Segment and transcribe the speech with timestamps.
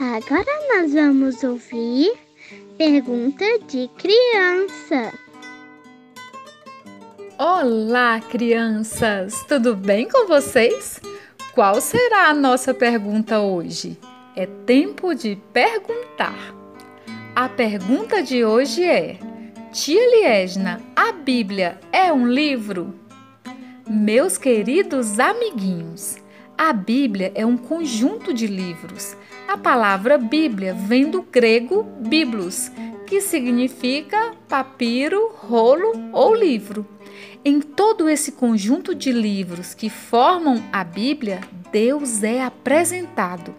[0.00, 2.12] Agora nós vamos ouvir
[2.76, 5.12] pergunta de criança.
[7.36, 9.44] Olá, crianças!
[9.48, 11.00] Tudo bem com vocês?
[11.52, 13.98] Qual será a nossa pergunta hoje?
[14.36, 16.54] É tempo de perguntar.
[17.34, 19.18] A pergunta de hoje é:
[19.72, 22.94] Tia Liesna, a Bíblia é um livro?
[23.90, 26.18] Meus queridos amiguinhos,
[26.58, 29.16] a Bíblia é um conjunto de livros.
[29.46, 32.68] A palavra Bíblia vem do grego biblos,
[33.06, 36.84] que significa papiro, rolo ou livro.
[37.44, 41.40] Em todo esse conjunto de livros que formam a Bíblia,
[41.70, 43.54] Deus é apresentado.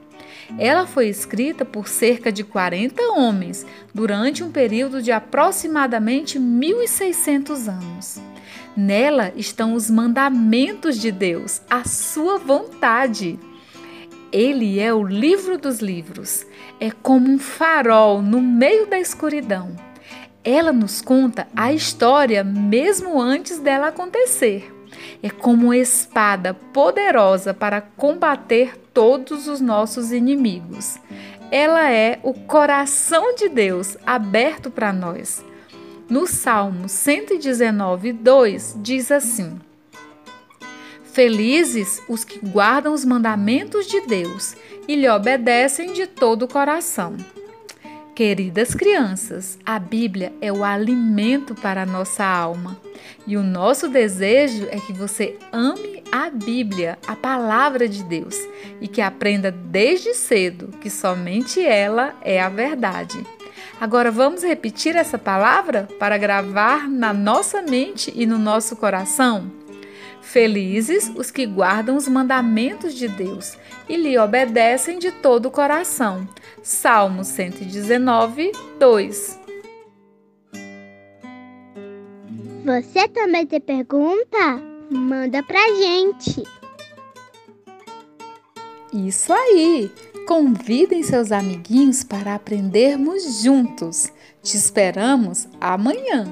[0.58, 8.22] Ela foi escrita por cerca de 40 homens durante um período de aproximadamente 1600 anos.
[8.76, 13.39] Nela estão os mandamentos de Deus, a sua vontade.
[14.31, 16.45] Ele é o livro dos livros.
[16.80, 19.76] É como um farol no meio da escuridão.
[20.44, 24.73] Ela nos conta a história mesmo antes dela acontecer.
[25.22, 30.98] É como espada poderosa para combater todos os nossos inimigos.
[31.52, 35.44] Ela é o coração de Deus aberto para nós.
[36.09, 39.59] No Salmo 119, 2 diz assim:
[41.13, 44.55] Felizes os que guardam os mandamentos de Deus
[44.87, 47.15] e lhe obedecem de todo o coração.
[48.15, 52.75] Queridas crianças, a Bíblia é o alimento para a nossa alma.
[53.27, 58.35] E o nosso desejo é que você ame a Bíblia, a palavra de Deus,
[58.81, 63.23] e que aprenda desde cedo que somente ela é a verdade.
[63.80, 69.49] Agora vamos repetir essa palavra para gravar na nossa mente e no nosso coração?
[70.21, 76.27] Felizes os que guardam os mandamentos de Deus e lhe obedecem de todo o coração.
[76.61, 79.39] Salmo 119, 2.
[82.65, 84.61] Você também tem pergunta?
[84.92, 86.43] Manda pra gente.
[88.94, 89.92] Isso aí!
[90.27, 94.11] Convidem seus amiguinhos para aprendermos juntos.
[94.44, 96.26] Te esperamos amanhã.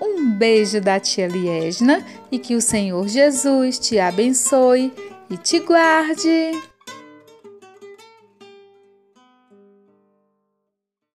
[0.00, 4.92] Um beijo da tia Liesna e que o Senhor Jesus te abençoe
[5.28, 6.69] e te guarde.